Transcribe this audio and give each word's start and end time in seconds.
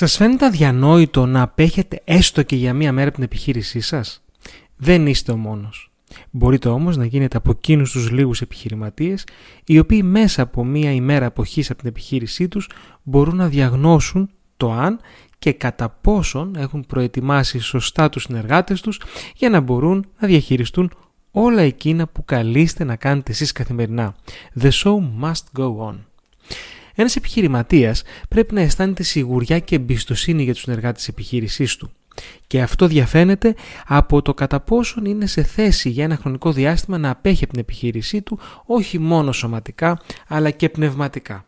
Σας 0.00 0.16
φαίνεται 0.16 0.46
αδιανόητο 0.46 1.26
να 1.26 1.42
απέχετε 1.42 2.00
έστω 2.04 2.42
και 2.42 2.56
για 2.56 2.74
μία 2.74 2.92
μέρα 2.92 3.10
την 3.10 3.22
επιχείρησή 3.22 3.80
σας; 3.80 4.22
Δεν 4.76 5.06
είστε 5.06 5.32
ο 5.32 5.36
μόνος. 5.36 5.90
Μπορείτε 6.30 6.68
όμως 6.68 6.96
να 6.96 7.04
γίνετε 7.04 7.36
από 7.36 7.50
εκείνους 7.50 7.90
τους 7.92 8.10
λίγους 8.10 8.40
επιχειρηματίες 8.40 9.26
οι 9.64 9.78
οποίοι 9.78 10.00
μέσα 10.04 10.42
από 10.42 10.64
μία 10.64 10.92
ημέρα 10.92 11.26
αποχής 11.26 11.70
από 11.70 11.78
την 11.78 11.88
επιχείρησή 11.88 12.48
τους 12.48 12.68
μπορούν 13.02 13.36
να 13.36 13.48
διαγνώσουν 13.48 14.30
το 14.56 14.72
αν 14.72 15.00
και 15.38 15.52
κατά 15.52 15.88
πόσον 15.88 16.54
έχουν 16.56 16.86
προετοιμάσει 16.86 17.58
σωστά 17.58 18.08
τους 18.08 18.22
συνεργάτες 18.22 18.80
τους 18.80 19.00
για 19.36 19.50
να 19.50 19.60
μπορούν 19.60 20.06
να 20.20 20.28
διαχειριστούν 20.28 20.92
όλα 21.30 21.62
εκείνα 21.62 22.06
που 22.06 22.24
καλείστε 22.24 22.84
να 22.84 22.96
κάνετε 22.96 23.32
εσείς 23.32 23.52
καθημερινά. 23.52 24.14
The 24.60 24.70
show 24.70 24.96
must 25.22 25.60
go 25.60 25.76
on. 25.88 25.94
Ένας 26.94 27.16
επιχειρηματίας 27.16 28.02
πρέπει 28.28 28.54
να 28.54 28.60
αισθάνεται 28.60 29.02
σιγουριά 29.02 29.58
και 29.58 29.74
εμπιστοσύνη 29.74 30.42
για 30.42 30.52
τους 30.52 30.62
συνεργάτες 30.62 30.98
της 30.98 31.08
επιχείρησής 31.08 31.76
του. 31.76 31.90
Και 32.46 32.62
αυτό 32.62 32.86
διαφαίνεται 32.86 33.54
από 33.86 34.22
το 34.22 34.34
κατά 34.34 34.60
πόσον 34.60 35.04
είναι 35.04 35.26
σε 35.26 35.42
θέση 35.42 35.88
για 35.88 36.04
ένα 36.04 36.16
χρονικό 36.16 36.52
διάστημα 36.52 36.98
να 36.98 37.10
απέχει 37.10 37.44
από 37.44 37.52
την 37.52 37.62
επιχείρησή 37.62 38.22
του 38.22 38.38
όχι 38.66 38.98
μόνο 38.98 39.32
σωματικά 39.32 40.00
αλλά 40.28 40.50
και 40.50 40.68
πνευματικά. 40.68 41.44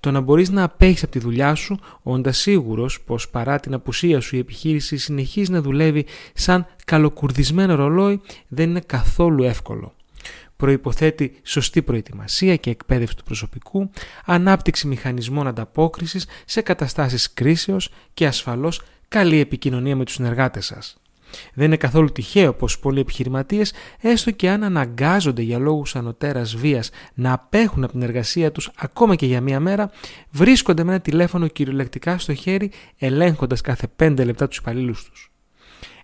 Το 0.00 0.10
να 0.10 0.20
μπορείς 0.20 0.50
να 0.50 0.62
απέχεις 0.62 1.02
από 1.02 1.12
τη 1.12 1.18
δουλειά 1.18 1.54
σου 1.54 1.78
όντας 2.02 2.38
σίγουρος 2.38 3.00
πως 3.00 3.28
παρά 3.28 3.60
την 3.60 3.74
απουσία 3.74 4.20
σου 4.20 4.36
η 4.36 4.38
επιχείρηση 4.38 4.96
συνεχίζει 4.96 5.50
να 5.50 5.60
δουλεύει 5.60 6.06
σαν 6.34 6.66
καλοκουρδισμένο 6.84 7.74
ρολόι 7.74 8.20
δεν 8.48 8.70
είναι 8.70 8.82
καθόλου 8.86 9.42
εύκολο. 9.42 9.94
Προϋποθέτει 10.56 11.40
σωστή 11.42 11.82
προετοιμασία 11.82 12.56
και 12.56 12.70
εκπαίδευση 12.70 13.16
του 13.16 13.24
προσωπικού, 13.24 13.90
ανάπτυξη 14.24 14.86
μηχανισμών 14.86 15.46
ανταπόκρισης 15.46 16.26
σε 16.44 16.60
καταστάσεις 16.60 17.32
κρίσεως 17.32 17.90
και 18.14 18.26
ασφαλώς 18.26 18.82
καλή 19.08 19.40
επικοινωνία 19.40 19.96
με 19.96 20.04
τους 20.04 20.14
συνεργάτες 20.14 20.66
σας. 20.66 20.96
Δεν 21.54 21.66
είναι 21.66 21.76
καθόλου 21.76 22.12
τυχαίο 22.12 22.54
πως 22.54 22.78
πολλοί 22.78 23.00
επιχειρηματίες, 23.00 23.72
έστω 24.00 24.30
και 24.30 24.50
αν 24.50 24.64
αναγκάζονται 24.64 25.42
για 25.42 25.58
λόγους 25.58 25.96
ανωτέρας 25.96 26.56
βίας 26.56 26.90
να 27.14 27.32
απέχουν 27.32 27.84
από 27.84 27.92
την 27.92 28.02
εργασία 28.02 28.52
τους 28.52 28.70
ακόμα 28.76 29.14
και 29.14 29.26
για 29.26 29.40
μία 29.40 29.60
μέρα, 29.60 29.90
βρίσκονται 30.30 30.84
με 30.84 30.92
ένα 30.92 31.00
τηλέφωνο 31.00 31.46
κυριολεκτικά 31.46 32.18
στο 32.18 32.34
χέρι 32.34 32.70
ελέγχοντας 32.98 33.60
κάθε 33.60 33.86
5 33.96 34.24
λεπτά 34.24 34.48
τους 34.48 34.56
υπαλλήλους 34.56 35.04
τους. 35.04 35.32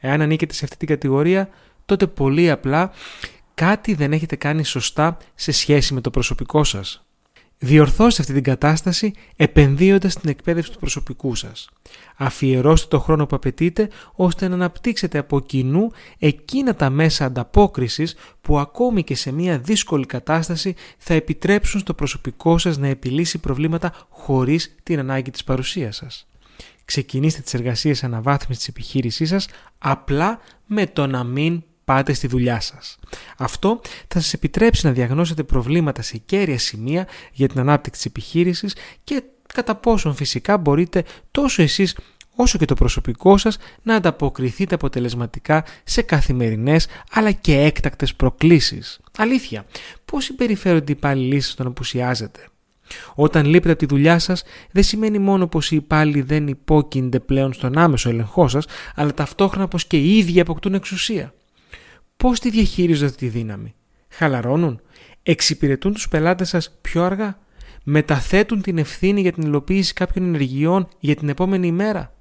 Εάν 0.00 0.20
ανήκετε 0.20 0.54
σε 0.54 0.64
αυτή 0.64 0.76
την 0.76 0.88
κατηγορία, 0.88 1.48
τότε 1.86 2.06
πολύ 2.06 2.50
απλά 2.50 2.90
κάτι 3.58 3.94
δεν 3.94 4.12
έχετε 4.12 4.36
κάνει 4.36 4.64
σωστά 4.64 5.16
σε 5.34 5.52
σχέση 5.52 5.94
με 5.94 6.00
το 6.00 6.10
προσωπικό 6.10 6.64
σας. 6.64 7.06
Διορθώστε 7.58 8.22
αυτή 8.22 8.34
την 8.34 8.42
κατάσταση 8.42 9.12
επενδύοντας 9.36 10.12
στην 10.12 10.30
εκπαίδευση 10.30 10.72
του 10.72 10.78
προσωπικού 10.78 11.34
σας. 11.34 11.68
Αφιερώστε 12.16 12.86
το 12.88 12.98
χρόνο 13.00 13.26
που 13.26 13.36
απαιτείτε 13.36 13.88
ώστε 14.12 14.48
να 14.48 14.54
αναπτύξετε 14.54 15.18
από 15.18 15.40
κοινού 15.40 15.90
εκείνα 16.18 16.74
τα 16.74 16.90
μέσα 16.90 17.24
ανταπόκρισης 17.24 18.16
που 18.40 18.58
ακόμη 18.58 19.04
και 19.04 19.14
σε 19.14 19.32
μια 19.32 19.58
δύσκολη 19.58 20.06
κατάσταση 20.06 20.74
θα 20.98 21.14
επιτρέψουν 21.14 21.80
στο 21.80 21.94
προσωπικό 21.94 22.58
σας 22.58 22.78
να 22.78 22.86
επιλύσει 22.86 23.38
προβλήματα 23.38 23.92
χωρίς 24.08 24.74
την 24.82 24.98
ανάγκη 24.98 25.30
της 25.30 25.44
παρουσίας 25.44 25.96
σας. 25.96 26.26
Ξεκινήστε 26.84 27.40
τις 27.40 27.54
εργασίες 27.54 28.04
αναβάθμισης 28.04 28.58
της 28.58 28.68
επιχείρησής 28.68 29.28
σας 29.28 29.48
απλά 29.78 30.40
με 30.66 30.86
το 30.86 31.06
να 31.06 31.24
μην 31.24 31.62
πάτε 31.88 32.12
στη 32.12 32.26
δουλειά 32.26 32.60
σας. 32.60 32.98
Αυτό 33.38 33.80
θα 34.08 34.20
σας 34.20 34.32
επιτρέψει 34.32 34.86
να 34.86 34.92
διαγνώσετε 34.92 35.42
προβλήματα 35.42 36.02
σε 36.02 36.16
κέρια 36.16 36.58
σημεία 36.58 37.06
για 37.32 37.48
την 37.48 37.60
ανάπτυξη 37.60 38.00
της 38.00 38.10
επιχείρησης 38.10 38.76
και 39.04 39.22
κατά 39.54 39.74
πόσον 39.74 40.14
φυσικά 40.14 40.58
μπορείτε 40.58 41.04
τόσο 41.30 41.62
εσείς 41.62 41.96
όσο 42.36 42.58
και 42.58 42.64
το 42.64 42.74
προσωπικό 42.74 43.36
σας 43.36 43.58
να 43.82 43.94
ανταποκριθείτε 43.94 44.74
αποτελεσματικά 44.74 45.64
σε 45.84 46.02
καθημερινές 46.02 46.86
αλλά 47.10 47.30
και 47.30 47.60
έκτακτες 47.60 48.14
προκλήσεις. 48.14 49.00
Αλήθεια, 49.18 49.64
πώς 50.04 50.24
συμπεριφέρονται 50.24 50.92
οι 50.92 50.94
υπάλληλοι 50.98 51.40
σας 51.40 51.52
όταν 51.52 51.66
απουσιάζετε; 51.66 52.48
Όταν 53.14 53.46
λείπετε 53.46 53.70
από 53.70 53.78
τη 53.78 53.86
δουλειά 53.86 54.18
σας 54.18 54.42
δεν 54.70 54.82
σημαίνει 54.82 55.18
μόνο 55.18 55.46
πως 55.46 55.70
οι 55.70 55.76
υπάλληλοι 55.76 56.22
δεν 56.22 56.46
υπόκεινται 56.48 57.20
πλέον 57.20 57.52
στον 57.52 57.78
άμεσο 57.78 58.08
ελεγχό 58.08 58.48
σας 58.48 58.66
αλλά 58.94 59.14
ταυτόχρονα 59.14 59.68
πως 59.68 59.86
και 59.86 59.96
οι 59.96 60.16
ίδιοι 60.16 60.40
αποκτούν 60.40 60.74
εξουσία. 60.74 61.32
Πώς 62.22 62.40
τη 62.40 62.50
διαχειρίζονται 62.50 63.12
τη 63.12 63.28
δύναμη; 63.28 63.74
Χαλαρώνουν; 64.08 64.80
Εξυπηρετούν 65.22 65.92
τους 65.92 66.08
πελάτες 66.08 66.48
σας 66.48 66.78
πιο 66.80 67.04
αργά; 67.04 67.38
Μεταθέτουν 67.84 68.62
την 68.62 68.78
ευθύνη 68.78 69.20
για 69.20 69.32
την 69.32 69.42
υλοποίηση 69.42 69.92
κάποιων 69.92 70.24
ενεργειών 70.24 70.88
για 70.98 71.14
την 71.14 71.28
επόμενη 71.28 71.66
ημέρα; 71.66 72.14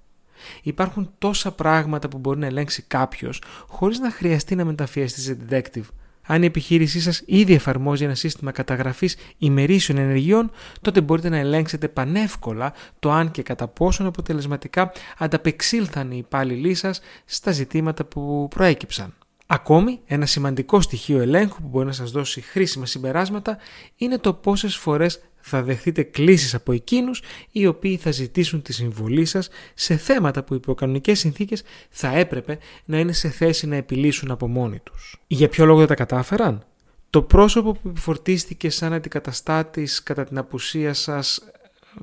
Υπάρχουν 0.61 1.09
τόσα 1.17 1.51
πράγματα 1.51 2.07
που 2.07 2.17
μπορεί 2.17 2.39
να 2.39 2.45
ελέγξει 2.45 2.81
κάποιος 2.81 3.41
χωρίς 3.67 3.99
να 3.99 4.11
χρειαστεί 4.11 4.55
να 4.55 4.65
μεταφιεστεί 4.65 5.21
σε 5.21 5.37
detective. 5.49 5.85
Αν 6.27 6.43
η 6.43 6.45
επιχείρησή 6.45 7.01
σας 7.01 7.23
ήδη 7.25 7.53
εφαρμόζει 7.53 8.03
ένα 8.03 8.15
σύστημα 8.15 8.51
καταγραφής 8.51 9.15
ημερήσεων 9.37 9.97
ενεργειών, 9.97 10.51
τότε 10.81 11.01
μπορείτε 11.01 11.29
να 11.29 11.37
ελέγξετε 11.37 11.87
πανεύκολα 11.87 12.73
το 12.99 13.11
αν 13.11 13.31
και 13.31 13.43
κατά 13.43 13.67
πόσον 13.67 14.05
αποτελεσματικά 14.05 14.91
ανταπεξήλθαν 15.17 16.11
οι 16.11 16.17
υπάλληλοι 16.17 16.73
σας 16.73 16.99
στα 17.25 17.51
ζητήματα 17.51 18.05
που 18.05 18.47
προέκυψαν. 18.49 19.13
Ακόμη, 19.49 19.99
ένα 20.05 20.25
σημαντικό 20.25 20.81
στοιχείο 20.81 21.19
ελέγχου 21.21 21.61
που 21.61 21.67
μπορεί 21.67 21.85
να 21.85 21.91
σας 21.91 22.11
δώσει 22.11 22.41
χρήσιμα 22.41 22.85
συμπεράσματα 22.85 23.57
είναι 23.95 24.17
το 24.17 24.33
πόσες 24.33 24.75
φορές 24.75 25.21
θα 25.49 25.63
δεχτείτε 25.63 26.03
κλήσεις 26.03 26.53
από 26.53 26.71
εκείνους 26.71 27.21
οι 27.51 27.65
οποίοι 27.65 27.97
θα 27.97 28.11
ζητήσουν 28.11 28.61
τη 28.61 28.73
συμβολή 28.73 29.25
σας 29.25 29.49
σε 29.73 29.97
θέματα 29.97 30.43
που 30.43 30.53
υπό 30.53 30.73
κανονικές 30.73 31.19
συνθήκες 31.19 31.63
θα 31.89 32.17
έπρεπε 32.17 32.57
να 32.85 32.99
είναι 32.99 33.11
σε 33.11 33.29
θέση 33.29 33.67
να 33.67 33.75
επιλύσουν 33.75 34.31
από 34.31 34.47
μόνοι 34.47 34.79
τους. 34.79 35.21
Για 35.27 35.49
ποιο 35.49 35.65
λόγο 35.65 35.77
δεν 35.79 35.87
τα 35.87 35.95
κατάφεραν; 35.95 36.65
Το 37.09 37.21
πρόσωπο 37.21 37.71
που 37.71 37.89
επιφορτίστηκε 37.89 38.69
σαν 38.69 38.93
αντικαταστάτης 38.93 40.03
κατά 40.03 40.23
την 40.23 40.37
απουσία 40.37 40.93
σας... 40.93 41.41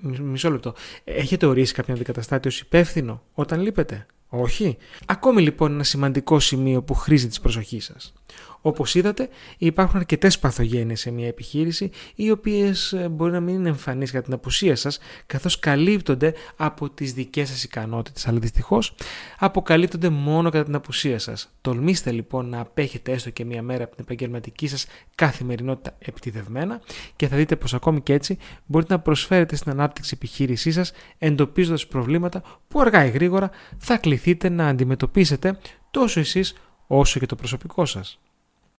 Μισό 0.01 0.51
λεπτό. 0.51 0.75
Έχετε 1.05 1.47
ορίσει 1.47 1.75
κάποιον 1.75 1.97
αντικαταστάτη 1.97 2.49
ως 2.49 2.61
υπεύθυνο 2.61 3.23
όταν 3.33 3.61
λείπετε; 3.61 4.07
Όχι. 4.41 4.77
Ακόμη 5.07 5.43
λοιπόν 5.43 5.73
ένα 5.73 5.83
σημαντικό 5.83 6.41
σημείο 6.41 6.83
που 6.83 6.95
χρήζει 6.95 7.29
της 7.29 7.41
προσοχής 7.41 7.85
σας. 7.85 8.13
Όπως 8.67 8.95
είδατε, 8.95 9.29
υπάρχουν 9.59 9.99
αρκετές 9.99 10.39
παθογένειες 10.39 11.01
σε 11.01 11.11
μια 11.11 11.27
επιχείρηση, 11.27 11.91
οι 12.15 12.31
οποίες 12.31 12.93
ε, 12.93 13.09
μπορεί 13.09 13.33
να 13.33 13.41
μην 13.41 13.55
είναι 13.55 13.69
εμφανείς 13.69 14.11
για 14.11 14.23
την 14.23 14.33
απουσία 14.33 14.77
σας, 14.77 14.99
καθώς 15.27 15.59
καλύπτονται 15.59 16.35
από 16.57 16.91
τις 16.91 17.13
δικές 17.13 17.49
σας 17.49 17.65
ικανότητες, 17.65 18.29
αλλά 18.29 18.39
δυστυχώς 18.39 18.95
αποκαλύπτονται 19.39 20.09
μόνο 20.09 20.51
κατά 20.51 20.65
την 20.65 20.75
απουσία 20.75 21.19
σας. 21.19 21.55
Τολμήστε 21.61 22.11
λοιπόν 22.11 22.49
να 22.49 22.61
απέχετε 22.61 23.13
έστω 23.13 23.31
και 23.31 23.45
μια 23.45 23.63
μέρα 23.63 23.85
από 23.85 23.95
την 23.95 24.05
επαγγελματική 24.05 24.69
σας 24.69 24.87
καθημερινότητα 25.15 25.97
επιτιδευμένα 25.99 26.81
και 27.17 27.29
θα 27.29 27.37
δείτε 27.37 27.57
πως 27.57 27.75
ακόμη 27.75 28.01
και 28.01 28.13
έτσι 28.13 28.39
μπορείτε 28.67 28.93
να 28.93 29.01
προσφέρετε 29.01 29.57
στην 29.57 29.71
ανάπτυξη 29.71 30.13
επιχείρησή 30.15 30.73
σας 30.73 30.93
εντοπίζοντας 31.19 31.87
προβλήματα 31.87 32.43
που 32.69 32.81
αργά 32.81 33.05
ή 33.05 33.11
γρήγορα 33.11 33.51
θα 33.79 33.97
κληθείτε 33.97 34.49
να 34.49 34.67
αντιμετωπίσετε 34.69 35.59
τόσο 35.91 36.21
εσείς 36.21 36.55
όσο 36.87 37.19
και 37.19 37.27
το 37.27 37.37
προσωπικό 37.37 37.85
σας. 37.85 38.19